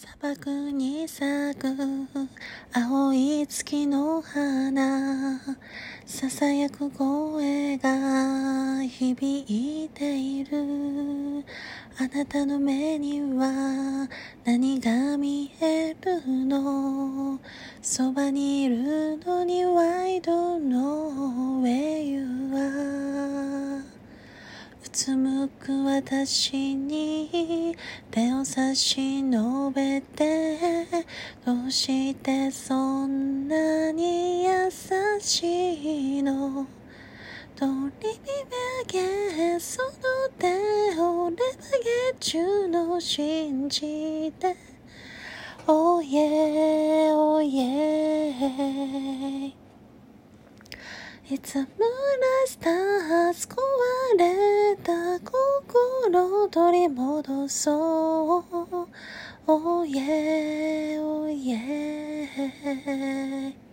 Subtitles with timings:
[0.00, 1.66] 砂漠に咲く
[2.72, 5.40] 青い月の花
[6.06, 11.44] ささやく声が響いている。
[11.98, 14.08] あなたの目には
[14.44, 17.40] 何が見えるの？
[17.82, 19.82] そばにいるのには
[24.98, 27.76] うつむく私に
[28.10, 30.58] 手を差し伸べて
[31.46, 34.48] どうしてそんなに優
[35.20, 36.66] しいの。
[37.54, 37.70] 取
[38.00, 38.08] り
[38.90, 39.90] 上げその
[40.36, 40.48] 手
[41.00, 41.42] を俺は
[42.18, 44.56] 月中の信じて。
[45.68, 48.98] Oh yeah, oh yeah
[51.30, 51.68] いつもら
[52.46, 52.70] した
[56.50, 58.44] 取り戻そう。
[59.46, 63.67] おいえ、おいえ。